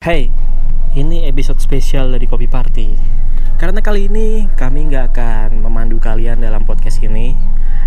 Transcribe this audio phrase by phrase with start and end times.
[0.00, 0.32] Hey,
[0.96, 2.96] ini episode spesial dari Kopi Party.
[3.60, 7.36] Karena kali ini kami nggak akan memandu kalian dalam podcast ini.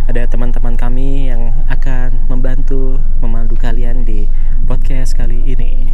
[0.05, 4.29] Ada teman-teman kami yang akan membantu memandu kalian di
[4.70, 5.89] podcast kali ini.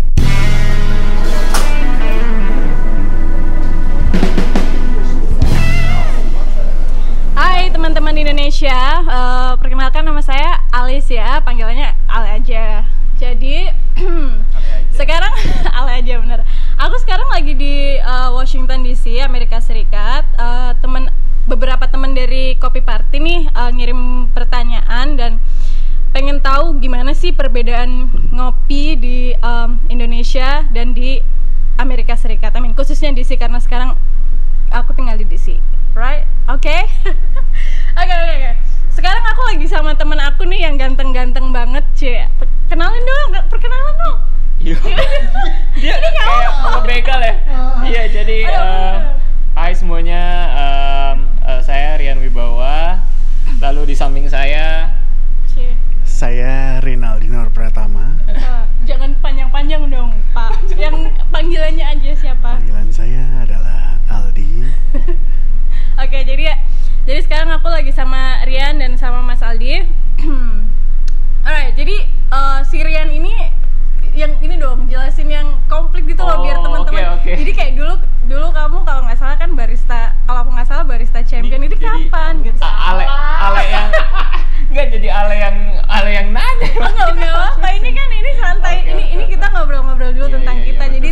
[7.31, 8.75] Hai teman-teman Indonesia,
[9.07, 12.83] Eh, perkenalkan nama saya Alis ya, panggilannya Ale aja.
[13.15, 13.71] Jadi
[14.99, 15.31] sekarang
[15.79, 16.43] Ale aja bener.
[16.75, 20.27] Aku sekarang lagi di eh, Washington DC, Amerika Serikat.
[20.35, 21.07] Eh, temen
[21.47, 25.31] beberapa teman dari Kopi Party nih eh, ngirim pertanyaan dan
[26.11, 31.21] pengen tahu gimana sih perbedaan ngopi di em, Indonesia dan di
[31.77, 32.51] Amerika Serikat.
[32.57, 33.93] I mean, khususnya DC karena sekarang
[34.69, 35.57] aku tinggal di DC,
[35.93, 36.25] right?
[36.49, 36.85] Oke,
[37.99, 38.51] oke, oke, oke.
[38.89, 41.85] Sekarang aku lagi sama temen aku nih yang ganteng-ganteng banget.
[42.35, 44.17] Pe- Kenalin dong, perkenalan dong.
[44.59, 44.75] Iya.
[45.81, 47.35] Dia kayak mau begal ya.
[47.85, 48.95] Iya, jadi eh,
[49.55, 52.99] hai semuanya, em, eh, saya Rian Wibawa.
[53.63, 54.95] Lalu di samping saya.
[56.03, 58.11] Saya Rinaldino Pratama.
[58.27, 58.35] Eh,
[58.83, 60.51] jangan panjang-panjang dong, Pak.
[60.83, 62.59] Yang panggilannya aja siapa?
[62.59, 63.23] Panggilan saya.
[66.19, 66.55] Oke, jadi ya,
[67.07, 69.87] jadi sekarang aku lagi sama Rian dan sama Mas Aldi.
[71.47, 73.31] Alright, jadi eh, si Rian ini
[74.11, 77.15] yang ini dong jelasin yang komplit gitu loh biar Oh, teman-teman.
[77.15, 77.31] oke, oke.
[77.39, 77.93] Jadi kayak dulu
[78.27, 82.11] dulu kamu kalau nggak salah kan barista, kalau aku nggak salah barista champion ini, jadi-
[82.11, 82.59] kapan gitu?
[82.59, 83.07] ale
[83.39, 83.87] ale yang
[84.69, 85.55] enggak jadi ale yang
[85.87, 86.67] ale yang nanya.
[86.75, 90.27] Oh nggak nggak apa ini kan ini santai Oke, ini oke, ini kita ngobrol-ngobrol dulu
[90.27, 91.09] Iya, tentang iya, iya, kita betul, jadi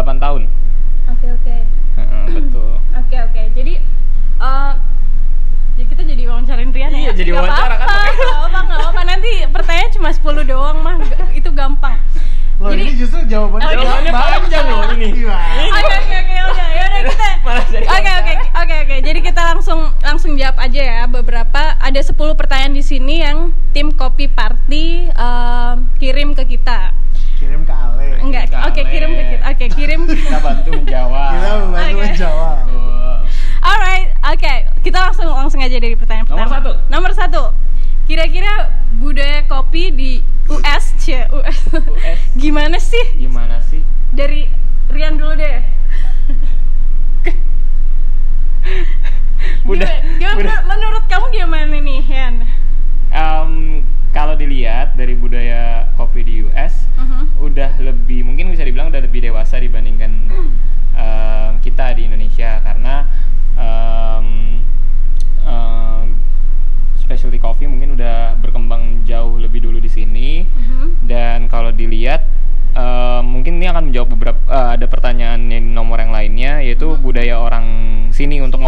[0.00, 0.42] 8 tahun.
[1.08, 1.56] Oke oke.
[1.96, 2.70] Heeh, betul.
[2.94, 3.42] Oke oke.
[3.52, 3.72] Jadi
[4.40, 4.72] eh,
[5.70, 8.20] jadi kita jadi wawancarin Rian Iya, ya jadi Nggak wawancara kan, apa-apa, makanya.
[8.20, 10.96] nggak apa nggak apa nanti pertanyaan cuma 10 doang mah.
[11.32, 11.96] Itu gampang.
[12.60, 15.08] Loh Jadi- ini justru jawabannya Oh, jawabannya panjang loh ini.
[15.16, 16.34] Oke oke oke.
[16.42, 17.28] Udah ya udah kita.
[17.90, 18.96] Oke oke oke oke.
[19.00, 21.80] Jadi kita langsung langsung jawab aja ya beberapa.
[21.80, 23.39] Ada 10 pertanyaan di sini yang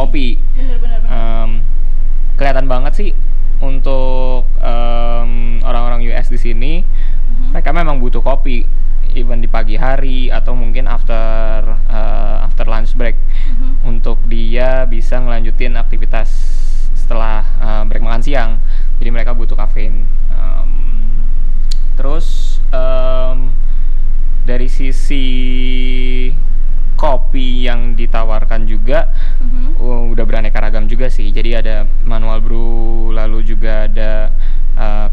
[0.02, 1.14] ngopi Bener bener bener.
[1.14, 1.50] Em,
[2.34, 3.10] kelihatan banget sih
[3.58, 5.30] untuk em,
[5.62, 7.54] orang-orang US di sini Mhm.
[7.54, 8.66] mereka memang butuh kopi
[9.14, 13.86] even di pagi hari atau mungkin after eh, after lunch break Mhm.
[13.86, 16.28] untuk dia bisa ngelanjutin aktivitas
[16.92, 18.50] setelah eh, break makan siang
[18.98, 20.70] jadi mereka butuh kafein Em,
[21.94, 23.54] terus em,
[24.42, 25.28] dari sisi
[27.02, 29.10] kopi yang ditawarkan juga
[29.42, 29.82] Mhm.
[29.82, 31.34] uh, udah beraneka ragam juga sih.
[31.34, 34.30] Jadi ada manual brew, lalu juga ada
[34.78, 35.10] uh,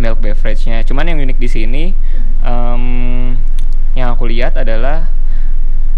[0.00, 0.80] milk beverage-nya.
[0.88, 1.84] Cuman yang unik di sini
[2.40, 3.36] um,
[3.92, 5.12] yang aku lihat adalah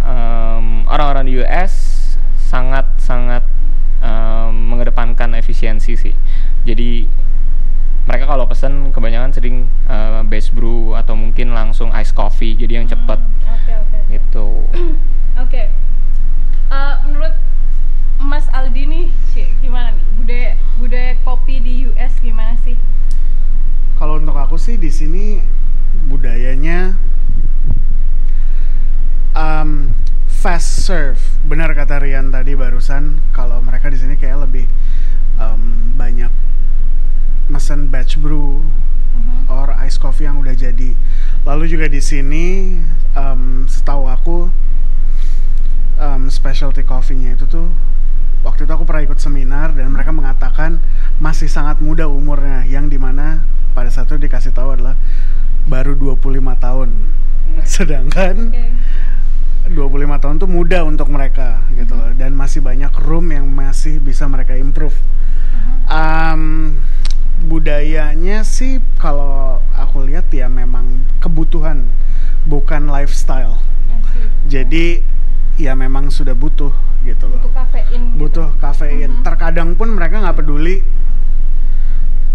[0.02, 1.72] um, orang-orang di US
[2.36, 3.46] sangat sangat
[4.02, 6.14] um, mengedepankan efisiensi sih.
[6.66, 7.06] Jadi
[8.04, 12.88] mereka kalau pesen kebanyakan sering uh, base brew atau mungkin langsung ice coffee jadi yang
[12.90, 13.96] cepet Hmm, Oke oke.
[31.94, 34.66] Kata Rian tadi barusan kalau mereka di sini kayak lebih
[35.38, 36.26] um, banyak
[37.46, 38.58] mesen batch brew
[39.14, 39.46] Mhm.
[39.46, 40.90] or ice coffee yang udah jadi.
[41.46, 42.74] Lalu juga di sini
[43.14, 44.50] em, setahu aku
[46.02, 47.70] em, specialty coffee-nya itu tuh
[48.42, 50.82] waktu itu aku pernah ikut seminar dan mereka mengatakan
[51.22, 54.98] masih sangat muda umurnya yang di mana pada saat itu dikasih tahu adalah
[55.70, 56.90] baru 25 tahun.
[57.62, 58.66] Sedangkan Oke.
[59.64, 64.28] 25 tahun tuh muda untuk mereka gitu loh dan masih banyak room yang masih bisa
[64.28, 64.96] mereka improve.
[65.88, 66.76] Um,
[67.44, 71.88] budayanya sih kalau aku lihat ya memang kebutuhan
[72.44, 73.56] bukan lifestyle.
[74.48, 75.00] Jadi
[75.56, 76.72] ya memang sudah butuh
[77.04, 77.40] gitu loh.
[77.40, 78.44] butuh kafein gitu.
[78.60, 79.10] Kafein.
[79.20, 79.22] Mhm.
[79.24, 80.80] Terkadang pun mereka nggak peduli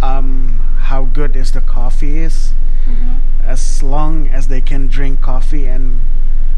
[0.01, 0.55] um,
[0.89, 2.53] how good is the coffee is
[2.87, 3.21] Mhm.
[3.45, 5.99] as long as they can drink coffee and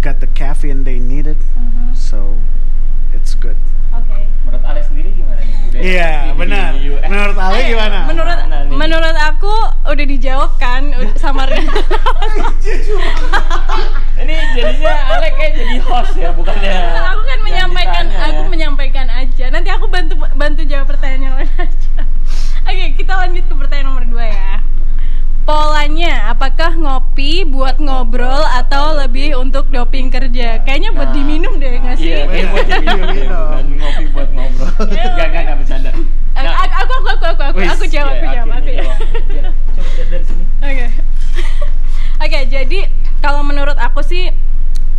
[0.02, 1.38] get the caffeine they needed.
[1.54, 1.94] Mhm.
[1.94, 2.38] So
[3.12, 3.58] it's good.
[3.92, 4.26] Oke.
[4.42, 5.56] Menurut Ale sendiri gimana nih?
[5.68, 6.72] Udah Iya, di- benar.
[7.12, 7.98] Menurut Ale Eh, gimana?
[8.06, 8.72] Menurut nih?
[8.72, 9.54] menurut aku
[9.86, 10.82] udah dijawab kan
[11.16, 11.44] sama.
[14.18, 16.72] Ini jadinya Ale kayak jadi host ya, bukannya.
[17.04, 18.50] aku kan menyampaikan ditanya aku ya.
[18.50, 19.46] menyampaikan aja.
[19.50, 21.90] Nanti aku bantu bantu jawab pertanyaan yang lain aja.
[22.70, 24.52] Oke, kita lanjut ke pertanyaan nomor dua ya.
[25.42, 30.62] Polanya, apakah ngopi buat ngobrol atau lebih untuk doping kerja?
[30.62, 32.14] Kayaknya buat Nah, diminum deh, nggak sih?
[32.14, 33.42] Iya, buat diminum, Diminum.
[33.42, 34.70] bukan ngopi buat ngobrol.
[34.94, 35.90] Iya, Gak, gak, gak bercanda.
[35.92, 38.70] Eh, Nah, aku, aku, aku, aku, aku, aku, wis, aku jawab, ya, aku jawab, aku
[38.78, 39.54] jawab.
[40.62, 40.86] Oke.
[42.22, 42.80] Oke, jadi
[43.18, 44.30] kalau menurut aku sih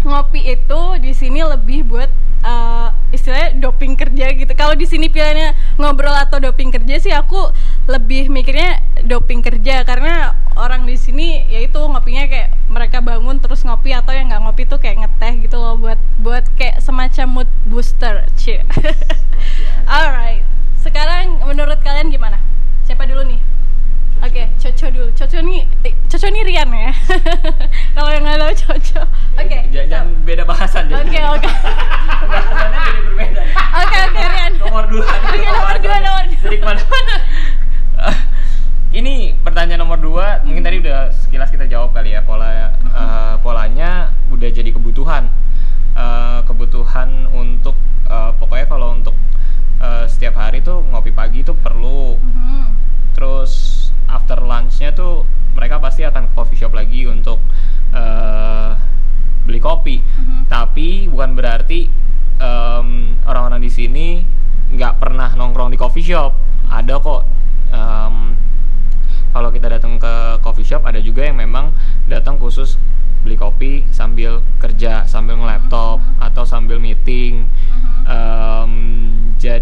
[0.03, 2.11] ngopi itu di sini lebih buat
[2.43, 4.53] eh, istilahnya doping kerja gitu.
[4.57, 7.53] Kalau di sini pilihannya ngobrol atau doping kerja sih aku
[7.87, 13.93] lebih mikirnya doping kerja karena orang di sini yaitu ngopinya kayak mereka bangun terus ngopi
[13.97, 18.27] atau yang nggak ngopi tuh kayak ngeteh gitu loh buat buat kayak semacam mood booster,
[18.37, 18.65] cie.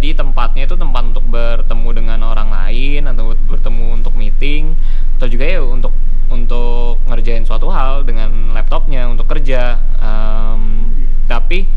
[0.00, 4.72] jadi tempatnya itu tempat untuk bertemu dengan orang lain atau bertemu untuk meeting
[5.20, 5.92] atau juga ya untuk
[6.32, 10.88] untuk ngerjain suatu hal dengan laptopnya untuk kerja Em,
[11.28, 11.68] tapi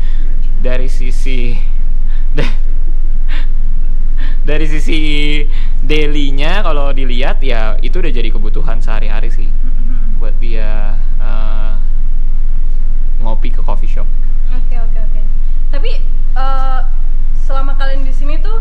[0.58, 1.52] dari sisi
[4.48, 4.98] dari sisi
[5.80, 10.16] dailynya kalau dilihat ya itu udah jadi kebutuhan sehari-hari sih Mhm.
[10.16, 11.72] buat dia eh,
[13.20, 14.08] ngopi ke coffee shop
[14.48, 15.20] Oke oke oke.
[15.68, 16.00] Tapi
[16.32, 16.80] eh,
[17.44, 18.58] selama kalian di sini tuh,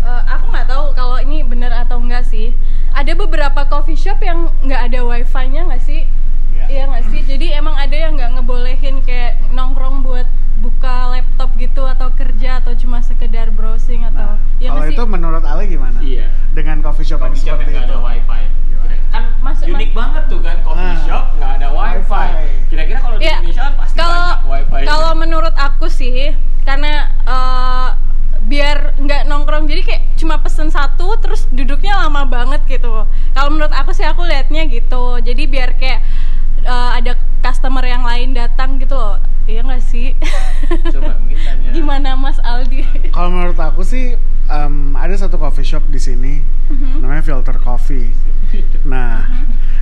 [0.00, 2.50] eh, aku nggak tahu kalau ini benar atau enggak sih.
[2.90, 6.04] Ada beberapa coffee shop yang nggak ada wifi-nya nggak sih?
[6.50, 6.64] Iya.
[6.66, 7.20] Iya nggak sih.
[7.24, 10.26] Jadi emang ada yang nggak ngebolehin kayak nongkrong buat
[10.60, 15.08] buka laptop gitu atau kerja atau cuma sekedar browsing atau Nah, ya kalau itu sih?
[15.08, 15.96] menurut Ale gimana?
[15.98, 16.28] Iya.
[16.50, 17.96] Dengan coffee shop, yang coffee shop seperti yang nggak itu.
[17.96, 18.42] ada wifi
[19.10, 21.02] kan Mas- unik mas- banget tuh kan coffee Ah.
[21.02, 22.46] shop nggak ada wifi Wifi.
[22.68, 26.18] kira-kira kalau di Ya, Indonesia kan pasti kalau banyak wifi kalau menurut aku sih
[26.60, 26.92] karena
[27.24, 27.79] eh,
[28.50, 29.70] biar nggak nongkrong.
[29.70, 33.06] Jadi kayak cuma pesen satu terus duduknya lama banget gitu.
[33.06, 35.22] Kalau menurut aku sih aku liatnya gitu.
[35.22, 36.02] Jadi biar kayak
[36.66, 39.22] eh, ada customer yang lain datang gitu loh.
[39.46, 40.12] Iya nggak sih?
[40.90, 41.70] Coba mungkin tanya.
[41.70, 43.10] Gimana Mas Aldi?
[43.14, 44.18] Kalau menurut aku sih
[44.50, 46.34] em, ada satu coffee shop di sini.
[46.70, 47.02] Mhm.
[47.02, 48.14] namanya Filter Coffee.
[48.86, 49.26] Nah,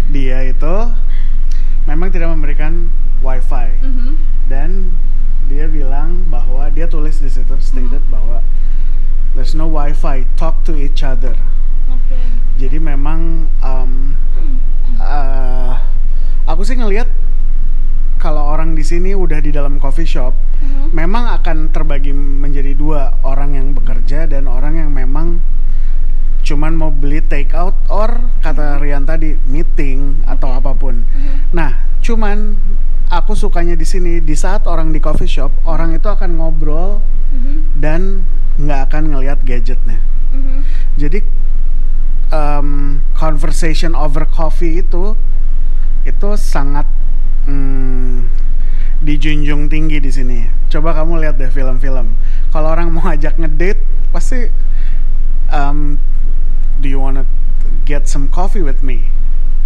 [0.08, 0.76] dia itu
[1.88, 4.10] memang tidak memberikan wifi Mhm.
[4.46, 4.92] dan
[5.48, 8.44] dia bilang bahwa dia tulis di situ stated bahwa
[9.32, 11.32] there's no wifi, talk to each other.
[11.88, 12.18] oke
[12.58, 14.12] Jadi memang em,
[14.94, 15.72] eh,
[16.44, 17.08] aku sih ngelihat
[18.18, 20.90] kalau orang di sini udah di dalam coffee shop, Mhm.
[20.90, 25.38] memang akan terbagi menjadi dua orang yang bekerja dan orang yang memang
[26.48, 28.08] cuman mau beli take out or
[28.40, 31.04] kata Rian tadi meeting atau apa pun.
[31.04, 31.52] Mhm.
[31.52, 32.56] Nah, cuman
[33.12, 37.04] aku sukanya di sini di saat orang di coffee shop orang itu akan ngobrol
[37.76, 38.24] dan
[38.56, 40.00] nggak akan ngelihat gadgetnya.
[40.98, 41.22] Jadi
[42.34, 45.14] um, conversation over coffee itu
[46.04, 46.84] itu sangat
[47.46, 48.28] mm,
[49.04, 50.38] dijunjung tinggi di sini.
[50.68, 52.18] Coba kamu lihat deh film-film.
[52.50, 54.48] Kalau orang mau ajak ngedate, pasti
[55.52, 56.00] um,
[56.78, 57.26] do you wanna
[57.84, 59.10] get some coffee with me?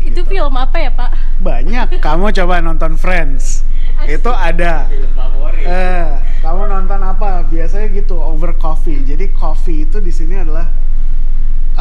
[0.02, 0.35] Itu Gitu.
[0.35, 1.11] film apa ya, Pak?
[1.38, 2.02] Banyak.
[2.02, 3.62] kamu coba nonton Friends.
[4.02, 4.90] itu ada.
[5.62, 6.11] Eh,
[6.42, 7.47] kamu nonton apa?
[7.47, 8.99] Biasanya gitu over coffee.
[9.07, 10.66] Jadi coffee itu di sini adalah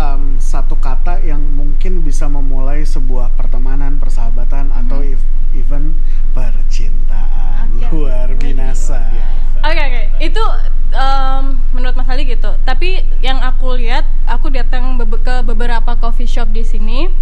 [0.01, 5.93] um, satu kata yang mungkin bisa memulai sebuah pertemanan, persahabatan atau ev- even
[6.33, 7.69] percintaan.
[7.77, 7.93] Oke.
[7.93, 9.13] Luar binasa.
[9.61, 10.43] Oke oke, itu
[10.89, 11.43] em,
[11.77, 12.49] menurut Mas Ali gitu.
[12.65, 17.13] Tapi yang aku lihat, aku datang ke beberapa coffee shop di sini.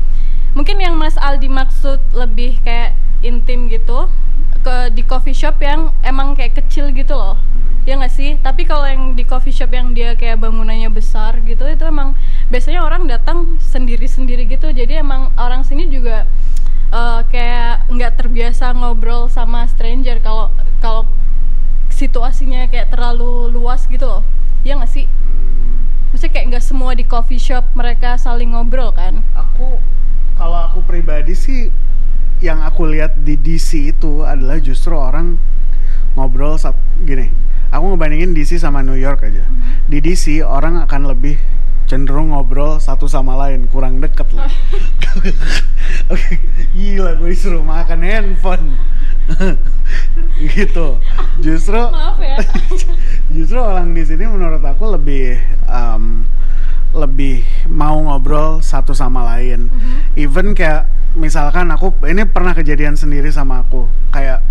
[0.57, 4.09] Mungkin yang Mas Aldi maksud lebih kayak intim gitu
[4.65, 7.37] ke di coffee shop yang emang kayak kecil gitu loh.
[7.87, 8.35] Ya nggak sih?
[8.41, 12.13] Tapi kalau yang di coffee shop yang dia kayak bangunannya besar gitu, itu emang
[12.51, 14.69] biasanya orang datang sendiri-sendiri gitu.
[14.69, 16.27] Jadi emang orang sini juga
[16.93, 20.49] eh, kayak nggak terbiasa ngobrol sama stranger kalau
[20.81, 21.05] kalau
[21.89, 24.23] situasinya kayak terlalu luas gitu loh
[24.63, 29.19] ya nggak sih Hmm, maksudnya kayak nggak semua di coffee shop mereka saling ngobrol kan
[29.35, 29.77] aku
[30.39, 31.67] kalau aku pribadi sih
[32.39, 35.36] yang aku lihat di DC itu adalah justru orang
[36.15, 37.27] ngobrol saat gini
[37.75, 39.43] aku ngebandingin DC sama New York aja.
[39.91, 41.36] Di DC orang akan lebih
[41.89, 44.46] cenderung ngobrol satu sama lain kurang deket loh
[46.13, 46.34] oke
[46.77, 48.77] gila gue disuruh makan handphone.
[50.39, 50.88] Gitu.
[51.43, 52.38] Justru maaf ya.
[53.36, 56.24] Justru orang di sini menurut aku lebih um,
[56.93, 59.69] lebih mau ngobrol satu sama lain.
[60.17, 63.86] Even kayak misalkan aku ini pernah kejadian sendiri sama aku.
[64.10, 64.41] Kayak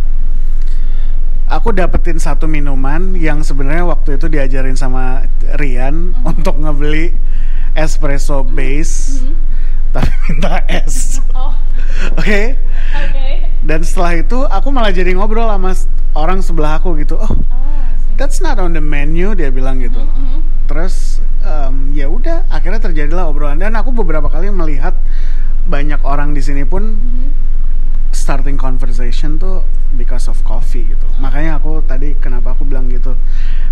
[1.48, 5.24] aku dapetin satu minuman yang sebenarnya waktu itu diajarin sama
[5.56, 7.10] Rian untuk ngebeli
[7.74, 9.24] espresso base
[9.90, 11.18] tapi minta es.
[11.32, 11.54] oh
[12.14, 12.56] Oke.
[12.94, 13.26] oke
[13.64, 15.72] Dan setelah itu aku malah jadi ngobrol sama
[16.14, 17.18] orang sebelah aku gitu.
[17.18, 17.36] Oh, oh
[18.16, 20.66] that's not on the menu dia bilang gitu Mhm.
[20.66, 24.92] terus em, ya udah akhirnya terjadilah obrolan dan aku beberapa kali melihat
[25.64, 27.28] banyak orang di sini pun Mhm.
[28.10, 29.62] starting conversation tuh
[29.94, 33.14] because of coffee gitu makanya aku tadi kenapa aku bilang gitu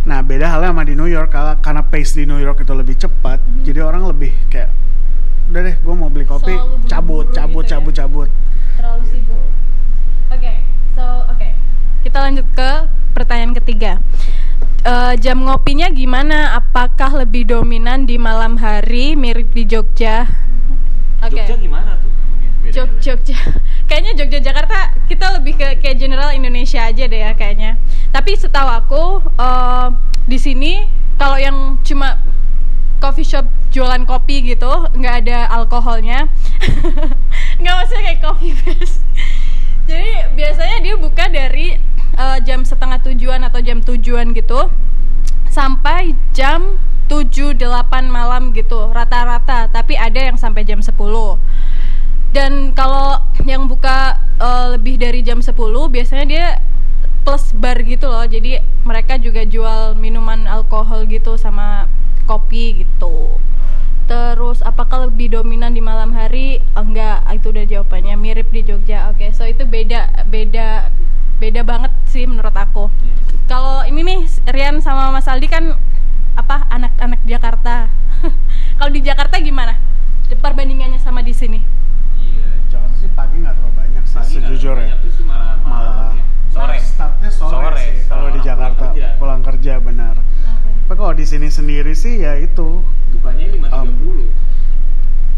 [0.05, 3.43] nah beda halnya sama di New York karena pace di New York itu lebih cepat
[3.67, 4.71] jadi orang lebih kayak
[5.47, 6.55] udah deh gue mau beli kopi.
[6.55, 7.71] Selalu cabut cabut gitu ya?
[7.79, 8.29] cabut cabut.
[8.77, 9.45] Terlalu sibuk.
[10.31, 10.53] Oke
[10.97, 11.49] so oke.
[12.03, 12.71] Kita lanjut ke
[13.13, 14.01] pertanyaan ketiga.
[14.87, 16.55] Eh, jam ngopinya gimana?
[16.55, 20.31] Apakah lebih dominan di malam hari mirip di Jogja?
[21.27, 21.43] Oke.
[21.43, 22.13] Jogja gimana tuh?
[22.71, 23.35] Jog Jogja.
[23.91, 27.75] Kayaknya Jogja Jakarta kita lebih ke kayak general Indonesia aja deh ya kayaknya.
[28.15, 29.89] Tapi setahu aku eh,
[30.27, 30.87] di sini
[31.19, 32.23] kalau yang cuma
[32.99, 36.29] coffee shop jualan kopi gitu nggak ada alkoholnya.
[37.61, 39.01] Nggak maksudnya kayak coffee base
[39.89, 41.79] jadi biasanya dia buka dari
[42.19, 44.69] eh, jam setengah tujuan atau jam tujuan gitu
[45.47, 46.77] sampai jam
[47.07, 47.63] 7-8
[48.11, 49.71] malam gitu rata-rata.
[49.71, 50.91] Tapi ada yang sampai jam 10
[52.35, 55.55] dan kalau yang buka eh, lebih dari jam 10
[55.89, 56.47] biasanya dia
[57.23, 58.27] plus bar gitu loh.
[58.27, 61.87] Jadi mereka juga jual minuman alkohol gitu sama
[62.27, 63.39] kopi gitu.
[64.07, 66.63] Terus apakah lebih dominan di malam hari?
[66.79, 68.15] Enggak itu udah jawabannya.
[68.19, 69.11] Mirip di Jogja.
[69.11, 70.91] Oke so itu beda beda
[71.39, 72.91] beda banget sih menurut aku.
[73.47, 75.75] Kalau ini nih Rian sama Mas Aldi kan
[76.39, 77.91] apa anak-anak Jakarta.
[78.79, 79.79] Kalau di Jakarta gimana?
[80.27, 81.63] Perbandingannya sama di sini?
[82.19, 82.51] Iya.
[82.71, 84.39] Jakarta sih pagi nggak terlalu banyak sih.
[84.39, 84.99] Sejujurnya
[91.17, 92.85] kalau di sini sendiri sih ya itu.
[93.25, 94.29] Lima tiga puluh.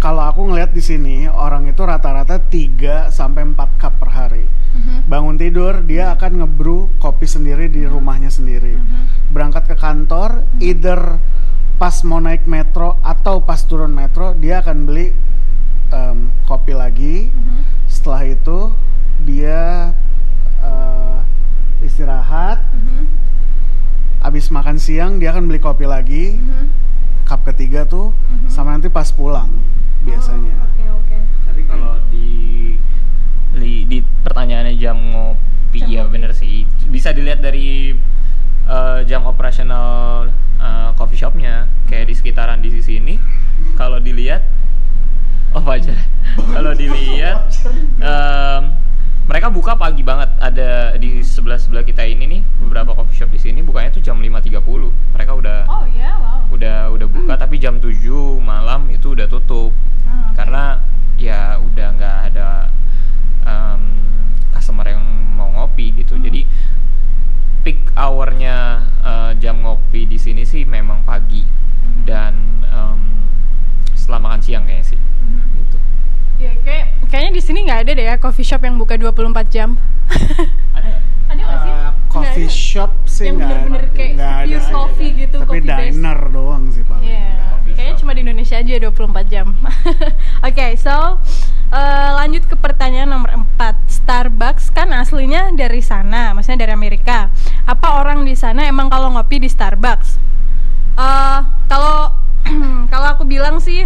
[0.03, 4.43] kalau aku ngelihat di sini orang itu rata-rata 3 sampai 4 cup per hari.
[4.75, 5.07] Mhm.
[5.07, 8.75] bangun tidur dia akan ngebrew kopi sendiri di rumahnya sendiri.
[9.31, 11.23] Berangkat ke kantor either
[11.79, 15.15] pas mau naik metro atau pas turun metro dia akan beli
[15.95, 16.19] em,
[16.51, 17.31] kopi lagi.
[17.31, 17.87] Mhm.
[17.87, 18.75] setelah itu
[19.23, 19.95] dia
[20.59, 21.19] eh,
[21.87, 22.59] istirahat.
[22.75, 23.03] Mhm.
[24.21, 26.67] Abis makan siang dia akan beli kopi lagi Mhm.
[27.25, 28.49] cup ketiga tuh Mhm.
[28.49, 29.51] sama nanti pas pulang
[30.01, 32.29] biasanya Oh, oke oke Tapi kalau di,
[33.53, 36.13] di di pertanyaannya jam ngopi Jam ya ngopi.
[36.13, 36.65] bener sih.
[36.87, 37.93] Bisa dilihat dari
[38.65, 41.55] eh, jam operasional eh, coffee shopnya
[41.87, 43.17] kayak di sekitaran di sisi ini.
[43.75, 44.43] Kalau dilihat
[45.51, 45.95] oh aja.
[46.55, 47.49] kalau dilihat
[47.99, 48.58] em,
[49.49, 53.41] mereka buka pagi banget ada di sebelah sebelah kita ini nih beberapa coffee shop di
[53.41, 54.61] sini bukanya tuh jam 5.30
[55.09, 56.53] mereka udah Oh iya, wow.
[56.53, 57.97] udah udah buka tapi jam 7
[58.39, 59.73] malam itu udah tutup
[60.05, 60.37] Ah, oke.
[60.37, 60.65] karena
[61.17, 62.69] ya udah nggak ada
[63.43, 63.81] em,
[64.53, 65.01] customer yang
[65.33, 66.25] mau ngopi gitu Hmm.
[66.25, 66.45] jadi
[67.63, 72.05] peak hournya eh, jam ngopi di sini sih memang pagi Hmm.
[72.05, 73.01] dan em,
[73.95, 75.58] setelah makan siang kayaknya sih Mhm.
[76.79, 79.19] Kayak kayaknya di sini nggak ada deh ya coffee shop yang buka 24
[79.49, 79.75] jam.
[80.71, 80.91] ada
[81.31, 81.69] ada nggak sih?
[81.69, 82.55] Uh, Nggak coffee ada.
[82.55, 83.93] shop sih Yang nggak bener-bener ada.
[83.93, 85.93] kayak Nggak ada pure coffee gitu, Tapi coffee based.
[85.93, 87.05] diner doang sih paling.
[87.05, 89.47] Coffee kayaknya cuma di Indonesia aja 24 jam.
[90.49, 90.95] Oke, so
[91.69, 94.01] eh, lanjut ke pertanyaan nomor 4.
[94.01, 97.29] Starbucks kan aslinya dari sana, maksudnya dari Amerika.
[97.65, 100.17] Apa orang di sana emang kalau ngopi di Starbucks?
[100.97, 102.09] Eh, kalau
[102.93, 103.85] kalau aku bilang sih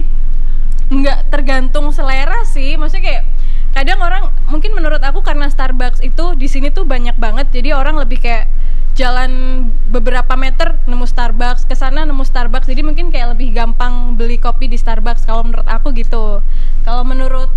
[0.90, 3.24] nggak tergantung selera sih, maksudnya kayak
[3.72, 8.00] kadang orang mungkin menurut aku karena Starbucks itu di sini tuh banyak banget, jadi orang
[8.00, 8.50] lebih kayak
[8.92, 14.36] jalan beberapa meter nemu Starbucks ke sana nemu Starbucks jadi mungkin kayak lebih gampang beli
[14.36, 16.44] kopi di Starbucks kalau menurut aku gitu
[16.84, 17.48] kalau menurut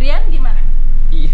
[0.00, 0.64] Rian gimana
[1.08, 1.32] Iya.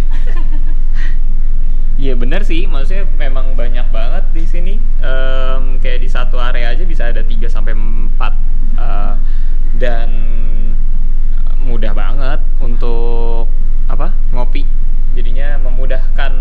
[1.95, 4.75] Iya bener sih, maksudnya memang banyak banget di sini.
[4.99, 8.35] Em, kayak di satu area aja bisa ada 3 sampai 4
[8.75, 9.15] eh,
[9.79, 10.11] dan
[11.65, 13.49] mudah banget untuk
[13.85, 14.13] apa?
[14.31, 14.65] ngopi.
[15.15, 16.33] Jadinya memudahkan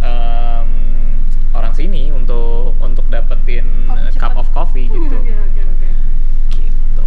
[0.00, 0.68] em,
[1.50, 5.16] orang sini untuk untuk dapetin Kopi eh, cup of coffee gitu.
[6.54, 7.04] gitu.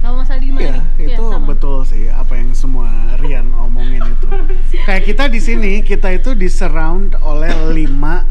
[0.00, 1.12] kalau Mas Aldi gimana Iya, nih?
[1.12, 1.46] itu Iya, sama.
[1.52, 2.88] betul sih apa yang semua
[3.20, 4.26] Rian omongin itu.
[4.88, 8.24] Kayak kita di sini, kita itu di surround oleh lima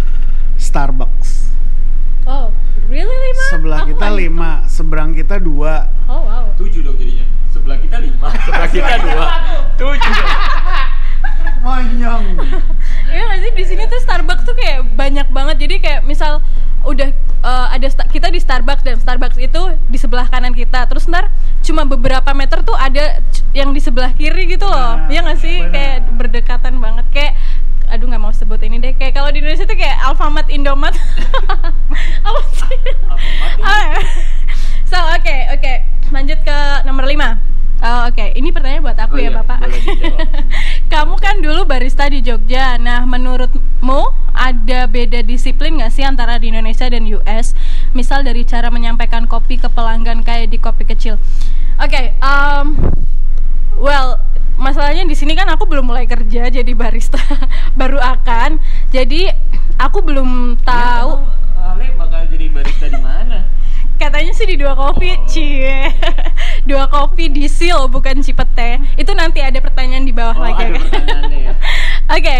[0.60, 1.55] Starbucks.
[2.26, 2.50] Oh
[2.86, 5.86] really lima Sebelah Aku kita lima, seberang kita dua.
[6.06, 7.26] oh wow Tujuh dong jadinya.
[7.48, 9.24] Sebelah kita lima, sebelah kita dua.
[9.76, 10.30] Tujuh dong.
[11.64, 12.24] Monyong.
[13.06, 16.38] Iya nggak sih di sini tuh Starbucks tuh kayak banyak banget jadi kayak misal
[16.82, 21.26] udah eh, ada kita di Starbucks dan Starbucks itu di sebelah kanan kita terus ntar
[21.60, 23.18] cuma beberapa meter tuh ada
[23.50, 25.72] yang di sebelah kiri gitu loh Nah, Iya nggak sih benar.
[25.72, 27.32] kayak berdekatan banget kayak
[27.96, 31.00] aduh nggak mau sebut ini deh kayak kalau di Indonesia tuh kayak Alfamart Indomaret
[32.28, 32.80] apa sih.
[33.64, 33.96] Ah,
[34.84, 35.72] so oke oke
[36.12, 39.68] lanjut ke nomor 5 Oh, oke, ini pertanyaan buat aku Oh ya, iya, Bapak.
[40.92, 42.80] Kamu kan dulu barista di Jogja.
[42.80, 44.00] Nah, menurutmu
[44.32, 47.52] ada beda disiplin nggak sih antara di Indonesia dan US?
[47.92, 51.20] Misal dari cara menyampaikan kopi ke pelanggan kayak di kopi kecil.
[51.76, 52.80] Oke, um,
[53.76, 54.24] well,
[54.56, 57.20] masalahnya di sini kan aku belum mulai kerja jadi barista,
[57.80, 58.58] baru akan.
[58.90, 59.28] Jadi
[59.76, 61.10] aku belum tahu.
[61.20, 63.44] Ya, Ale bakal jadi barista di mana?
[63.96, 65.24] Katanya sih di dua kopi, Oh.
[65.24, 65.88] cie.
[66.70, 68.76] dua kopi di Seal bukan Cipete.
[68.94, 70.68] Itu nanti ada pertanyaan di bawah Oh, lagi.
[70.68, 70.78] oke?
[70.84, 71.52] pertanyaannya ya.
[72.16, 72.36] Oke,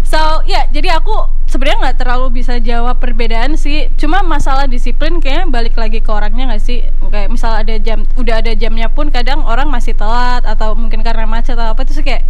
[0.00, 0.16] so
[0.48, 1.12] ya jadi aku
[1.44, 3.92] sebenarnya nggak terlalu bisa jawab perbedaan sih.
[4.00, 6.80] Cuma masalah disiplin kayaknya balik lagi ke orangnya nggak sih?
[7.12, 11.28] Kayak misal ada jam, udah ada jamnya pun kadang orang masih telat atau mungkin karena
[11.28, 12.24] macet atau apa itu sih kayak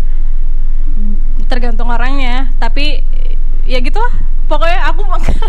[1.46, 2.50] tergantung orangnya.
[2.58, 3.06] Tapi
[3.66, 4.14] ya gitu lah.
[4.50, 5.06] Pokoknya aku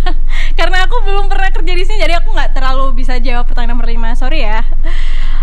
[0.61, 3.91] karena aku belum pernah kerja di sini jadi aku nggak terlalu bisa jawab pertanyaan nomor
[3.91, 4.63] 5 sorry ya.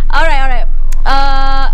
[0.08, 0.68] Alright, alright.
[1.04, 1.66] Eh,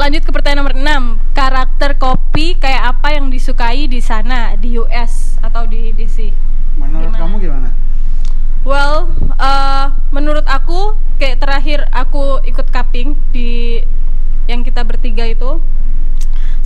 [0.00, 5.36] lanjut ke pertanyaan nomor 6 karakter kopi kayak apa yang disukai di sana di US
[5.44, 6.32] atau di DC
[6.80, 7.20] Menurut Gimana?
[7.20, 7.68] kamu gimana?
[8.64, 13.84] well eh, menurut aku kayak terakhir aku ikut cupping di
[14.48, 15.60] yang kita bertiga itu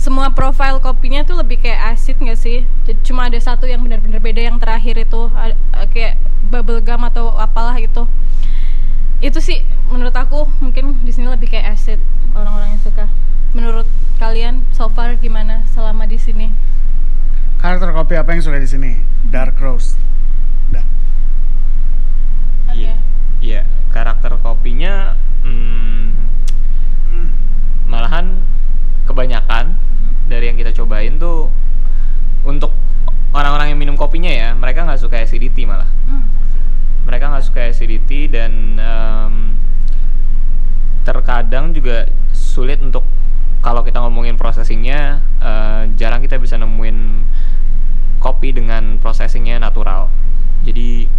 [0.09, 4.17] semua profil kopinya tuh lebih kayak asid nggak sih Jadi cuma ada satu yang benar-benar
[4.17, 5.29] beda yang terakhir itu
[5.93, 6.17] kayak
[6.49, 8.09] bubble gum atau apalah itu
[9.21, 9.61] itu sih
[9.93, 12.01] menurut aku mungkin di sini lebih kayak acid
[12.33, 13.05] orang-orang yang suka
[13.53, 13.85] menurut
[14.17, 16.49] kalian so far gimana selama di sini
[17.61, 18.91] Karakter kopi apa yang suka di sini?
[19.27, 19.99] Dark roast.
[20.71, 20.87] Dah.
[22.71, 22.95] Iya.
[23.43, 26.15] Iya, karakter kopinya hmm,
[27.91, 28.39] malahan
[29.09, 29.73] kebanyakan
[30.29, 31.49] dari yang kita cobain tuh
[32.45, 32.69] untuk
[33.33, 35.89] orang-orang yang minum kopinya ya, mereka nggak suka acidity malah.
[36.05, 36.29] Hmm,
[37.09, 39.33] Mereka nggak suka acidity dan em,
[41.01, 43.01] terkadang juga sulit untuk
[43.65, 47.25] kalau kita ngomongin processingnya eh, jarang kita bisa nemuin
[48.21, 50.13] kopi dengan processingnya natural.
[50.63, 51.09] Jadi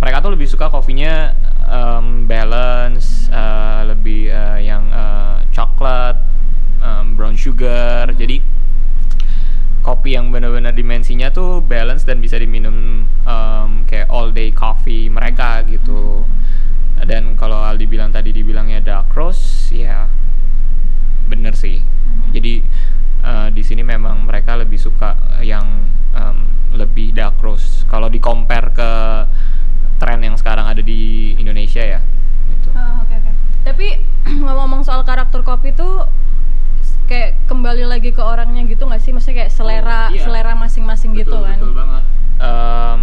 [0.00, 1.36] mereka tuh lebih suka kopinya
[1.68, 6.16] em, balance, eh, lebih eh, yang eh, coklat,
[6.86, 8.14] em, brown sugar.
[8.14, 8.38] Jadi
[9.82, 15.66] kopi yang benar-benar dimensinya tuh balance dan bisa diminum em, kayak all day coffee mereka
[15.66, 16.22] gitu.
[17.06, 20.08] Dan kalau Aldi bilang tadi dibilangnya dark roast, ya
[21.26, 21.82] bener sih.
[22.34, 22.62] Jadi
[23.22, 26.36] eh, di sini memang mereka lebih suka yang em,
[26.74, 27.84] lebih dark roast.
[27.86, 28.90] Kalau di compare ke
[29.96, 32.00] tren yang sekarang ada di Indonesia ya,
[32.52, 32.68] gitu.
[32.76, 33.30] Oh, oke oke.
[33.64, 33.86] Tapi
[34.40, 36.04] ngomong-ngomong soal karakter kopi tuh
[37.06, 39.10] kayak kembali lagi ke orangnya gitu nggak sih?
[39.14, 40.22] Maksudnya kayak selera Oh, iya.
[40.26, 41.56] selera masing-masing gitu kan?
[41.58, 42.02] Betul banget.
[42.36, 43.02] Em,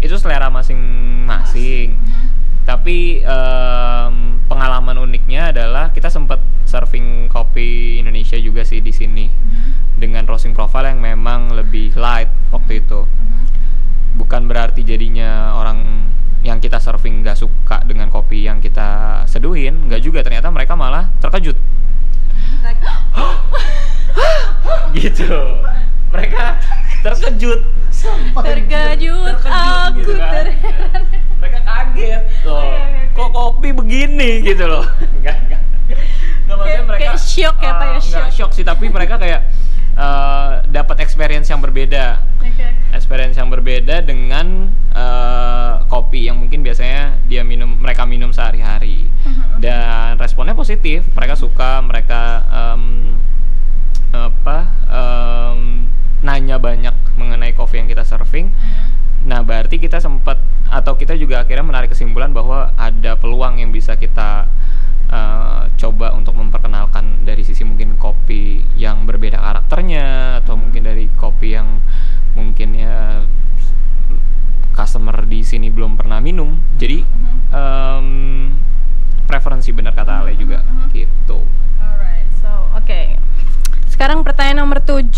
[0.00, 1.96] itu selera masing-masing.
[1.96, 2.24] Mhm.
[2.64, 4.14] Tapi em,
[4.48, 9.28] pengalaman uniknya adalah kita sempat surfing kopi Indonesia juga sih di sini
[9.96, 13.04] dengan roasting profile yang memang lebih light waktu itu.
[13.04, 13.42] Mhm.
[14.16, 15.82] Bukan berarti jadinya orang
[16.44, 20.20] yang kita surfing nggak suka dengan kopi yang kita seduhin, nggak juga.
[20.20, 21.56] Ternyata mereka malah terkejut
[25.24, 25.42] gitu.
[26.10, 26.44] Mereka
[27.02, 27.60] terkejut.
[28.36, 30.44] terkejut aku gitu kan.
[30.44, 31.02] terheran.
[31.36, 33.14] mereka kaget loh Oh, iya, iya, oke.
[33.14, 34.84] kok kopi begini gitu loh
[35.14, 35.60] enggak enggak
[36.44, 38.28] Nggak, maksudnya Kayak- kayak shock ya, Pak, ya, eh, nggak shock.
[38.30, 39.40] shock sih tapi mereka kayak
[39.94, 42.66] eh, dapat experience yang berbeda Oke.
[42.90, 49.58] experience yang berbeda dengan eh, kopi yang mungkin biasanya dia minum mereka minum sehari-hari Mhm.
[49.58, 52.82] dan responnya positif mereka suka mereka em,
[54.14, 54.56] apa
[54.88, 55.90] em,
[56.24, 58.48] nanya banyak mengenai kopi yang kita surfing
[59.24, 60.36] Nah, berarti kita sempat
[60.68, 64.48] atau kita juga akhirnya menarik kesimpulan bahwa ada peluang yang bisa kita
[65.08, 71.56] eh, coba untuk memperkenalkan dari sisi mungkin kopi yang berbeda karakternya atau mungkin dari kopi
[71.56, 71.80] yang
[72.36, 73.24] mungkin ya
[74.74, 76.60] customer di sini belum pernah minum.
[76.76, 77.00] Jadi
[77.48, 78.08] em,
[79.24, 80.60] preferensi benar kata Ale juga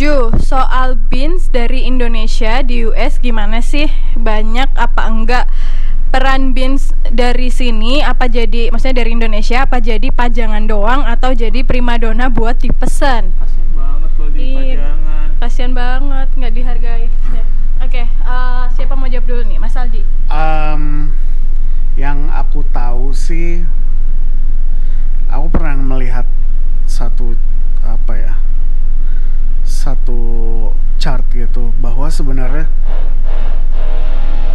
[0.06, 3.90] 7 soal beans dari Indonesia di US gimana sih?
[4.14, 5.50] Banyak apa enggak
[6.14, 11.66] peran beans dari sini apa jadi maksudnya dari Indonesia apa jadi pajangan doang atau jadi
[11.66, 13.34] primadona buat dipesan?
[13.34, 14.54] Kasian banget kalau di Iya.
[14.78, 15.26] pajangan.
[15.42, 17.04] Kasian banget nggak dihargai.
[17.34, 17.44] Ya.
[17.82, 20.06] Oke, eh, siapa mau jawab dulu nih, Mas Aldi?
[20.30, 21.10] Em,
[21.98, 23.66] yang aku tahu sih,
[25.26, 26.30] aku pernah melihat
[26.86, 27.34] satu
[27.82, 28.34] apa ya,
[29.86, 30.18] satu
[30.98, 32.66] chart gitu bahwa sebenarnya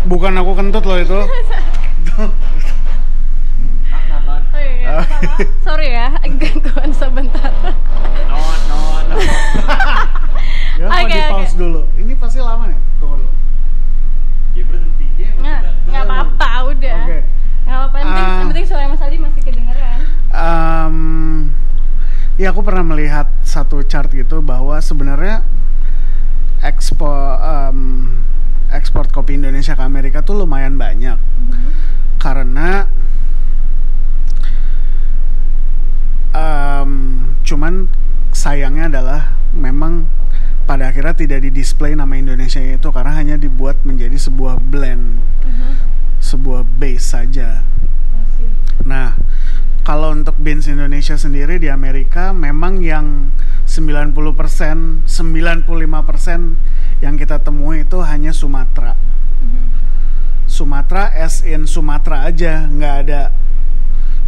[0.04, 1.15] bukan aku kentut loh itu.
[1.15, 1.28] Oh
[4.60, 5.48] iya, apa-apa.
[5.65, 7.52] Sorry ya, gangguan sebentar.
[8.28, 9.24] Not, not, not.
[10.76, 11.58] ya mau Oke, di pause oke.
[11.58, 11.82] dulu.
[11.96, 12.80] Ini pasti lama nih.
[13.00, 13.32] Tunggu dulu.
[14.52, 15.06] Ya berhenti.
[15.15, 17.00] Ya, Nggak, nggak apa-apa, udah.
[17.02, 17.20] Oke.
[17.63, 18.36] Nggak apa-apa, yang penting, Ah.
[18.36, 20.00] yang penting suara Mas Aldi masih kedengeran.
[20.32, 20.96] Em,
[22.41, 25.45] ya aku pernah melihat satu chart gitu bahwa sebenarnya
[26.65, 28.10] ekspor em,
[28.73, 31.21] ekspor kopi Indonesia ke Amerika tuh lumayan banyak.
[32.17, 32.89] Karena
[36.34, 36.91] em,
[37.45, 37.86] cuman
[38.34, 40.10] sayangnya adalah memang
[40.65, 45.21] pada akhirnya tidak didisplay nama Indonesia itu karena hanya dibuat menjadi sebuah blend.
[46.17, 47.62] Sebuah base saja.
[48.82, 49.13] Nah,
[49.82, 53.34] kalau untuk beans Indonesia sendiri di Amerika memang yang
[53.65, 58.94] 90%, 95% yang kita temui itu hanya Sumatera.
[60.46, 63.34] Sumatera as in Sumatera aja, nggak ada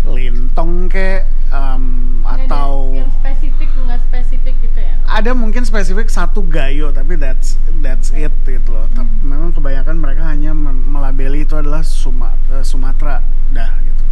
[0.04, 4.94] lintong ke ada atau yang spesifik nggak spesifik gitu ya?
[5.06, 8.89] ada mungkin spesifik satu gayo tapi that's that's it gitu loh.
[8.96, 13.22] Tapi memang kebanyakan mereka hanya melabeli itu adalah Suma- eh, Sumatera
[13.54, 14.04] dah gitu.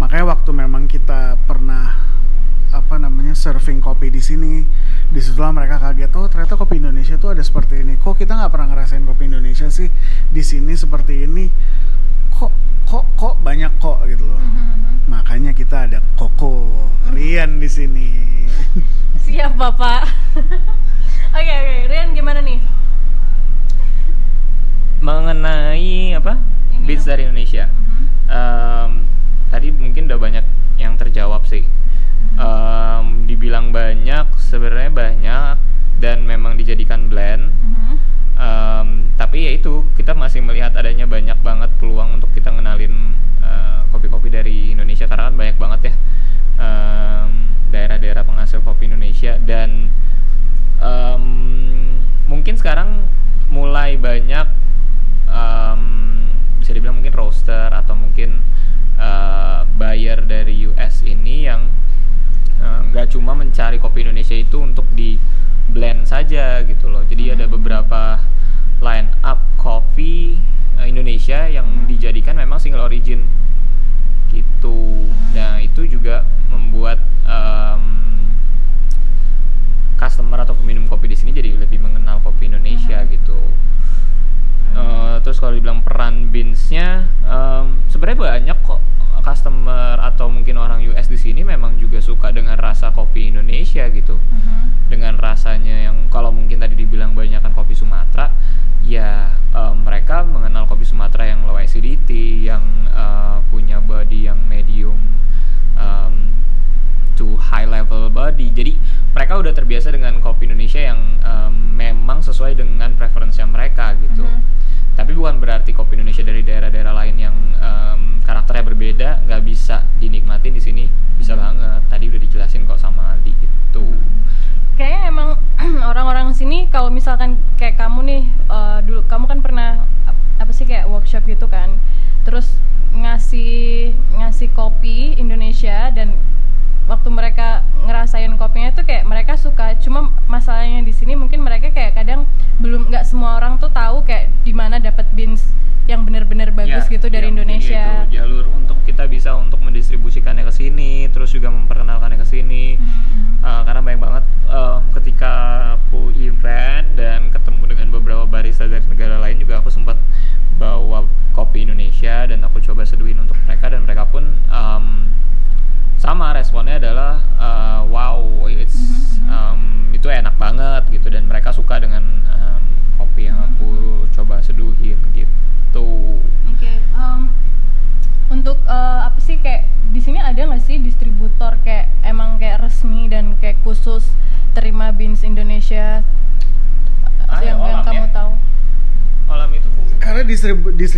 [0.00, 2.00] Makanya waktu memang kita pernah
[2.70, 4.62] apa namanya surfing kopi di sini,
[5.10, 7.98] di situlah mereka kaget oh ternyata kopi Indonesia tuh ada seperti ini.
[7.98, 9.90] Kok kita nggak pernah ngerasain kopi Indonesia sih
[10.30, 11.46] di sini seperti ini?
[12.30, 12.52] Kok
[12.86, 14.42] kok kok banyak kok gitu loh.
[15.06, 16.70] Makanya kita ada Koko
[17.10, 18.08] Rian di sini.
[19.26, 20.06] Siap Bapak.
[21.30, 22.58] Oke oke, Rian gimana nih?
[25.00, 26.36] mengenai apa
[26.76, 27.16] Ini beats dong.
[27.16, 27.64] dari Indonesia
[28.30, 28.90] Em,
[29.48, 30.44] tadi mungkin udah banyak
[30.76, 31.66] yang terjawab sih
[32.40, 35.56] Em, dibilang banyak sebenarnya banyak
[36.00, 37.52] dan memang dijadikan blend.
[38.40, 43.12] Em, tapi ya itu kita masih melihat adanya banyak banget peluang untuk kita ngenalin
[43.44, 45.94] eh, kopi-kopi dari Indonesia karena kan banyak banget ya
[46.56, 47.28] em,
[47.68, 49.36] daerah-daerah penghasil kopi Indonesia.
[49.36, 49.92] Dan
[50.80, 51.24] em,
[52.24, 53.04] mungkin sekarang
[53.52, 54.48] mulai banyak
[55.28, 55.82] em,
[56.56, 58.40] bisa dibilang mungkin roaster atau mungkin
[58.96, 61.68] eh, buyer dari US ini yang
[63.00, 65.16] nggak cuma mencari kopi Indonesia itu untuk di
[65.72, 67.34] blend saja gitu loh jadi hmm.
[67.40, 68.20] ada beberapa
[68.84, 70.36] line up kopi
[70.76, 71.88] eh, Indonesia yang hmm.
[71.88, 73.24] dijadikan memang single origin
[74.36, 75.32] gitu hmm.
[75.32, 77.88] nah itu juga membuat um,
[79.96, 83.08] customer atau peminum kopi di sini jadi lebih mengenal kopi Indonesia hmm.
[83.16, 83.40] gitu
[84.76, 85.56] uh, terus kalau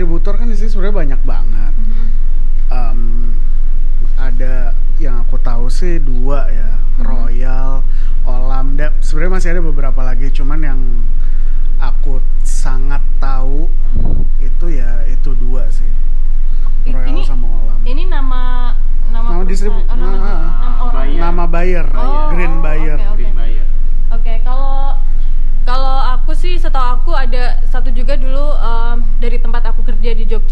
[0.02, 1.20] distributor kan di sini sebenarnya banyak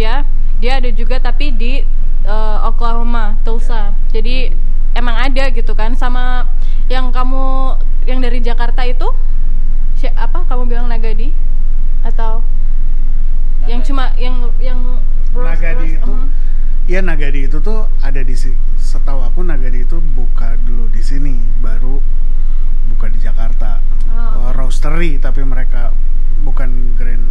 [0.01, 0.25] Jogja,
[0.65, 1.85] dia ada juga tapi di
[2.25, 3.93] eh, Oklahoma, Tulsa.
[4.09, 4.49] Jadi
[4.97, 6.49] emang ada gitu kan sama
[6.89, 7.77] yang kamu
[8.09, 9.13] yang dari Jakarta itu
[9.95, 11.29] si- apa kamu bilang Nagadi
[12.01, 12.41] atau
[13.69, 13.87] yang Nagadi.
[13.87, 14.81] cuma yang yang
[15.31, 16.29] roast- Nagadi roast, itu uh-huh.
[16.89, 18.33] Iya Nagadi itu tuh ada di
[18.75, 22.01] setahu aku Nagadi itu buka dulu di sini baru
[22.89, 24.51] buka di Jakarta Oh.
[24.51, 25.95] Roastery tapi mereka
[26.43, 27.23] bukan green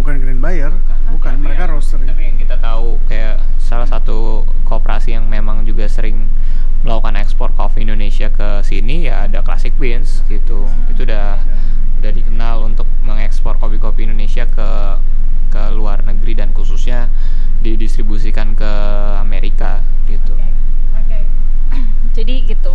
[0.00, 0.72] bukan green buyer
[1.12, 5.62] bukan Tapi mereka yang- roastery Tapi yang kita tahu kayak salah satu kooperasi yang memang
[5.62, 6.26] juga sering
[6.80, 10.64] melakukan ekspor kopi Indonesia ke sini ya ada Classic Beans gitu.
[10.88, 11.36] Itu udah
[12.00, 14.68] udah dikenal untuk mengekspor kopi-kopi Indonesia ke
[15.50, 17.10] ke luar negeri dan khususnya
[17.60, 18.72] didistribusikan ke
[19.20, 20.32] Amerika gitu.
[20.96, 21.20] Oke.
[22.16, 22.72] Jadi gitu.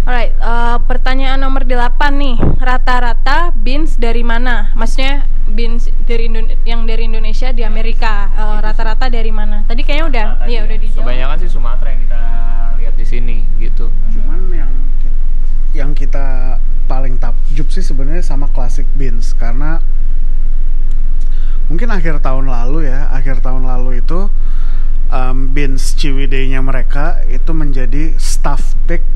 [0.00, 2.36] Alright, eh, pertanyaan nomor 8 nih.
[2.56, 4.72] Rata-rata beans dari mana?
[4.72, 8.32] Maksudnya beans dari Indo- yang dari Indonesia di Amerika.
[8.32, 9.68] Eh, rata-rata dari mana?
[9.68, 11.04] Tadi kayaknya udah, iya ya, udah dijawab.
[11.04, 12.20] Kebanyakan sih Sumatera yang kita
[12.80, 13.92] lihat di sini gitu.
[14.10, 14.72] cuman yang
[15.76, 16.56] yang kita
[16.90, 19.78] paling takjub sih sebenarnya sama classic beans karena
[21.70, 24.26] mungkin akhir tahun lalu ya akhir tahun lalu itu
[25.06, 29.06] um, beans Ciwidey-nya mereka itu menjadi staff pick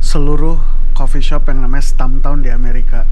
[0.00, 0.56] seluruh
[0.96, 3.04] coffee shop yang namanya Stumptown di Amerika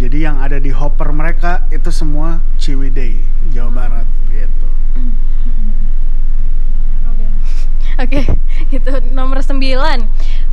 [0.00, 3.20] jadi yang ada di hopper mereka itu semua Ciwidey
[3.52, 4.68] Jawa Barat gitu
[7.14, 7.26] Oke.
[7.94, 8.20] Oke,
[8.74, 8.90] gitu.
[9.14, 9.54] Nomor 9.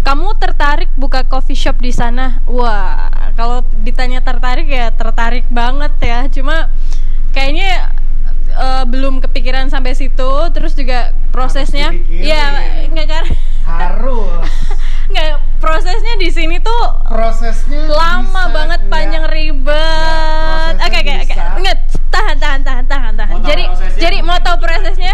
[0.06, 2.38] Kamu tertarik buka coffee shop di sana?
[2.46, 6.30] Wah, kalau ditanya tertarik ya tertarik banget ya.
[6.30, 6.70] Cuma
[7.32, 7.96] kayaknya
[8.52, 10.32] eh, belum kepikiran sampai situ.
[10.56, 13.26] Terus juga prosesnya, ya nggak kan?
[13.72, 14.50] harus
[15.12, 15.28] Nggak,
[15.60, 20.74] prosesnya di sini tuh prosesnya lama bisa banget, nggak- panjang ribet.
[20.74, 21.36] Nggak, Oke, oke, oke.
[21.60, 23.34] Nggak, tahan, tahan, tahan, tahan, tahan.
[23.34, 23.64] Mau Jadi,
[23.98, 25.14] jadi mau tahu prosesnya?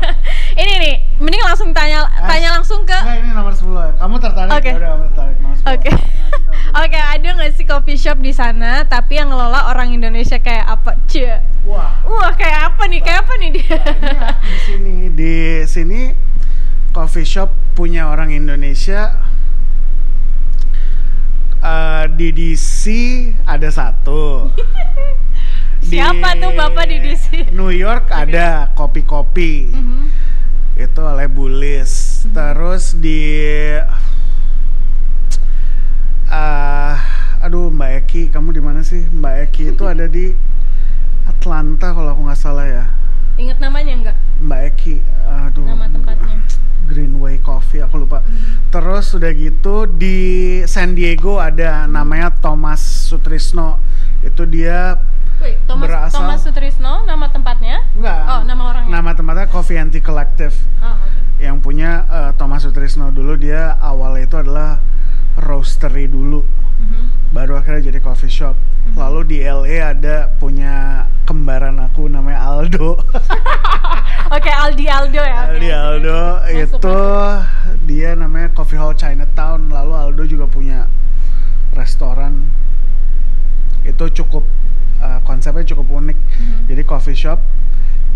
[0.60, 2.92] ini nih, mending langsung tanya, Eh, tanya langsung ke.
[2.92, 4.50] Enggak, ini nomor 10 Kamu tertarik?
[4.52, 4.68] Oke.
[4.68, 5.70] Ya udah, kamu tertarik nomor 10.
[5.70, 5.90] Oke.
[6.82, 10.98] Oke, ada nggak sih coffee shop di sana, tapi yang ngelola orang Indonesia kayak apa?
[11.06, 11.40] Cie.
[11.64, 12.02] Wah.
[12.02, 13.00] Wah, kayak apa nih?
[13.00, 13.76] Kayak apa nih dia?
[13.78, 14.94] Banyak di sini.
[15.10, 16.00] Di sini
[16.98, 19.28] coffee shop punya orang Indonesia
[21.58, 22.82] Eh, di DC
[23.42, 24.46] ada satu.
[25.88, 27.50] Siapa tuh Bapak di DC?
[27.50, 29.66] New York ada kopi-kopi.
[29.74, 30.02] Mhm.
[30.78, 32.22] Itu oleh Bulis.
[32.30, 33.26] Terus di
[36.28, 36.96] eh
[37.42, 39.02] aduh Mbak Eki, kamu di mana sih?
[39.10, 40.30] Mbak Eki itu ada di
[41.26, 42.84] Atlanta kalau aku nggak salah ya.
[43.38, 44.16] Ingat namanya nggak?
[44.42, 45.62] Mbak Eki, aduh.
[45.62, 46.36] Nama tempatnya.
[46.88, 48.24] Greenway Coffee aku lupa.
[48.72, 50.18] Terus udah gitu di
[50.64, 53.78] San Diego ada namanya Thomas Sutrisno.
[54.24, 54.98] Itu dia
[55.38, 57.86] Wait, Thomas, Berasal- Thomas Sutrisno, nama tempatnya?
[57.94, 58.22] enggak.
[58.26, 58.90] Oh, nama orangnya.
[58.90, 60.56] Nama tempatnya Coffee Anti Collective.
[60.82, 61.38] Oh, oke.
[61.38, 64.82] Yang punya eh, Thomas Sutrisno dulu dia awalnya itu adalah
[65.38, 66.42] roastery dulu.
[66.78, 67.34] Mm-hmm.
[67.34, 68.54] baru akhirnya jadi coffee shop.
[68.54, 68.94] Mm-hmm.
[69.02, 72.94] lalu di LA ada punya kembaran aku namanya Aldo.
[74.28, 75.50] Oke okay, Aldi Aldo ya.
[75.50, 76.20] Okay, Aldi Aldo.
[76.46, 76.64] Okay.
[76.70, 76.98] itu
[77.90, 79.72] dia namanya Coffee Hall Chinatown.
[79.72, 80.86] Lalu Aldo juga punya
[81.74, 82.46] restoran.
[83.82, 84.46] Itu cukup
[85.02, 86.18] uh, konsepnya cukup unik.
[86.18, 86.60] Mm-hmm.
[86.70, 87.40] jadi coffee shop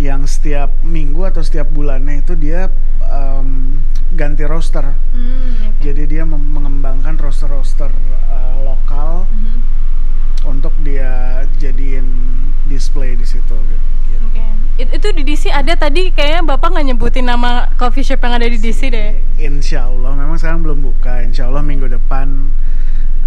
[0.00, 2.72] yang setiap minggu atau setiap bulannya itu dia
[3.12, 3.79] em,
[4.12, 4.88] ganti roster.
[5.12, 5.81] Hmm, oke.
[5.81, 7.92] Jadi dia mengembangkan roster-roster
[8.27, 9.57] uh, lokal Mhm.
[10.44, 11.12] untuk dia
[11.57, 12.05] jadiin
[12.66, 13.87] display di situ gitu.
[14.22, 14.42] Oke.
[14.79, 18.46] It- itu di DC ada tadi kayaknya bapak nggak nyebutin nama coffee shop yang ada
[18.46, 19.11] di DC deh.
[19.37, 21.20] Insya Allah, memang sekarang belum buka.
[21.20, 22.48] Insya Allah minggu depan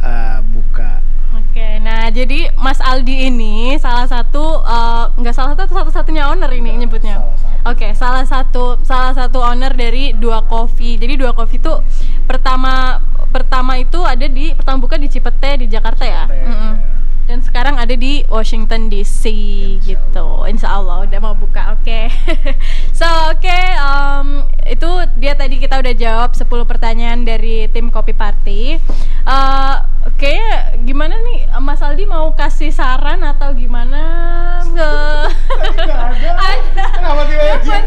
[0.06, 1.02] uh, buka.
[1.36, 6.84] Oke, nah jadi Mas Aldi ini salah satu eh, nggak salah satu satu-satunya owner ini
[6.84, 7.20] nyebutnya.
[7.20, 7.68] salah satu.
[7.72, 10.96] Oke, salah satu salah satu owner dari Dua Coffee.
[10.96, 11.72] Jadi Dua Coffee itu
[12.28, 13.00] pertama
[13.32, 16.24] pertama itu ada di pertama buka di Cipete di Jakarta ya.
[16.28, 16.74] Cipete, Mm-mm.
[16.76, 17.05] ya.
[17.26, 20.28] Dan sekarang ada di Washington DC Insya gitu.
[20.46, 21.74] Insya Allah udah mau buka.
[21.78, 22.10] Oke.
[23.00, 28.78] so oke em, itu dia tadi kita udah jawab 10 pertanyaan dari tim Kopi Party.
[29.26, 30.38] Eh Oke,
[30.86, 34.02] gimana nih Mas Aldi mau kasih saran atau gimana
[34.78, 34.94] ke.
[36.54, 36.86] Ada.
[36.94, 37.78] Kenapa tiba-tiba?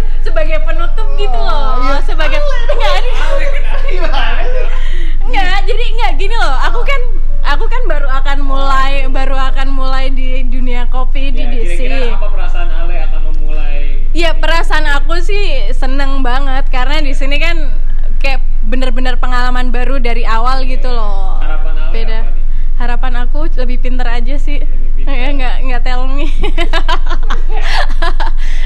[15.22, 17.70] Sih seneng banget karena di sini kan
[18.18, 21.38] kayak bener-bener pengalaman baru dari awal gitu loh.
[21.40, 22.18] Harapan Ale Beda.
[22.20, 22.44] apa nih?
[22.78, 24.62] Harapan aku lebih pinter aja sih.
[25.06, 26.28] Ya nggak nggak tell me.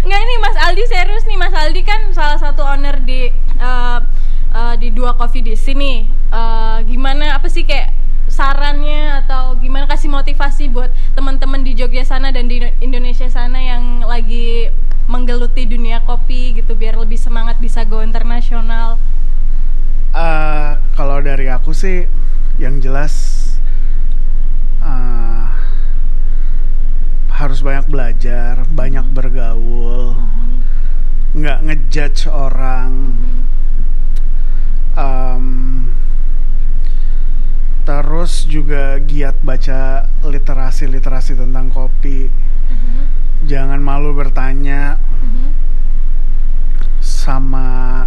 [0.06, 3.98] nggak ini Mas Aldi serius nih Mas Aldi kan salah satu owner di eh,
[4.52, 6.02] eh, di dua coffee di sini.
[6.32, 12.32] Eh, gimana apa sih kayak sarannya atau gimana kasih motivasi buat teman-teman di Jogja sana
[12.32, 14.72] dan di Indonesia sana yang lagi
[15.12, 18.96] menggeluti dunia kopi gitu biar lebih semangat bisa go internasional.
[20.16, 22.08] Eh, kalau dari aku sih
[22.56, 23.12] yang jelas
[24.80, 25.48] eh,
[27.28, 30.16] harus banyak belajar, banyak bergaul,
[31.36, 32.92] nggak ngejudge orang.
[34.92, 35.46] Em,
[37.82, 42.28] terus juga giat baca literasi-literasi tentang kopi.
[43.42, 45.02] Jangan malu bertanya
[47.02, 48.06] sama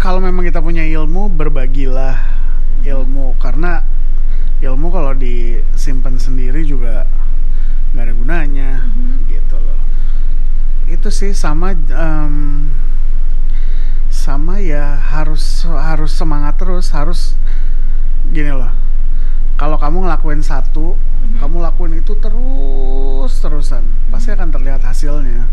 [0.00, 2.16] kalau memang kita punya ilmu berbagilah
[2.84, 3.36] ilmu.
[3.40, 3.84] Karena
[4.60, 7.08] ilmu kalau disimpan sendiri juga
[7.92, 8.70] nggak ada gunanya
[9.28, 9.80] gitu loh.
[10.88, 12.68] Itu sih sama em,
[14.08, 17.34] sama ya harus harus semangat terus harus
[18.30, 18.89] gini loh
[19.60, 20.96] kalau kamu ngelakuin satu
[21.36, 25.44] kamu lakuin itu terus terusan pasti akan terlihat hasilnya.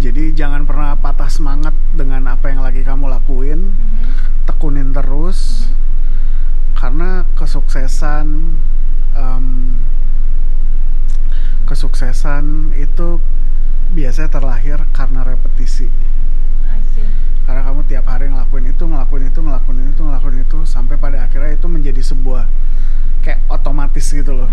[0.00, 3.76] Jadi jangan pernah patah semangat dengan apa yang lagi kamu lakuin.
[4.48, 5.68] Tekunin terus.
[6.72, 8.56] Karena kesuksesan
[9.12, 9.44] em,
[11.68, 13.20] kesuksesan itu
[13.92, 15.92] biasanya terlahir karena repetisi.
[17.50, 21.58] Karena kamu tiap hari ngelakuin itu ngelakuin itu ngelakuin itu ngelakuin itu sampai pada akhirnya
[21.58, 22.46] itu menjadi sebuah
[23.26, 24.50] kayak otomatis gitu loh.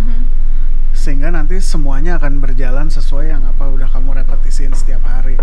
[0.98, 5.38] Sehingga nanti semuanya akan berjalan sesuai yang apa udah kamu repetisiin setiap hari.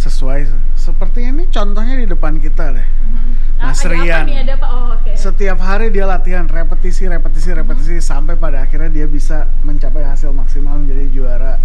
[0.00, 0.48] Sesuai
[0.80, 2.88] seperti ini contohnya di depan kita deh.
[2.88, 3.28] Ah,
[3.64, 4.24] Mas ada apa Rian.
[4.24, 4.36] nih?
[4.40, 4.66] Ada apa?
[4.68, 5.10] Oh, oke.
[5.14, 10.76] setiap hari dia latihan repetisi repetisi repetisi sampai pada akhirnya dia bisa mencapai hasil maksimal
[10.76, 11.56] menjadi juara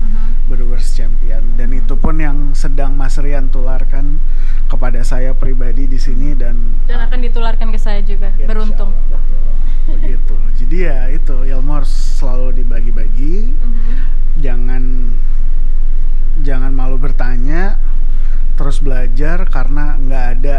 [0.46, 4.18] Brewers Champion dan itu pun yang sedang Mas Rian tularkan
[4.66, 8.32] kepada saya pribadi di sini dan Dan akan ditularkan ke saya juga.
[8.34, 8.90] Ya, Beruntung.
[8.90, 9.98] Allah, betul.
[9.98, 13.94] begitu jadi ya itu ilmu harus selalu dibagi-bagi Mhm.
[14.38, 14.84] jangan
[16.40, 17.76] jangan malu bertanya
[18.54, 20.58] terus belajar karena nggak ada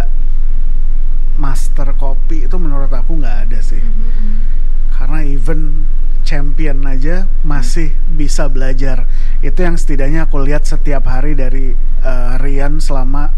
[1.41, 3.80] master kopi itu menurut aku nggak ada sih.
[3.80, 4.53] Mhm.
[5.01, 5.88] karena even
[6.28, 9.09] champion aja masih bisa belajar.
[9.41, 11.72] Itu yang setidaknya aku lihat setiap hari dari
[12.05, 13.32] eh, Rian selama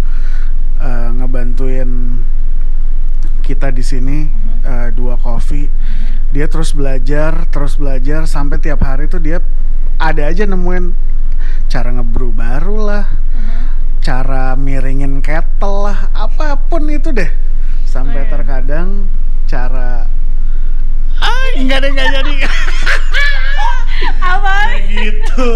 [0.82, 2.18] eh, ngebantuin
[3.46, 4.26] kita di sini
[4.66, 5.70] eh, dua coffee
[6.32, 9.42] dia terus belajar terus belajar sampai tiap hari tuh dia
[10.00, 10.94] ada aja nemuin
[11.68, 13.04] cara ngebrew baru lah
[14.02, 17.30] cara miringin kettle lah apa pun itu deh
[17.86, 18.32] sampai Oh, iya.
[18.34, 18.88] terkadang
[19.46, 20.10] cara
[21.22, 22.34] ah nggak ada nggak jadi
[24.22, 24.54] Apa?
[24.90, 25.54] gitu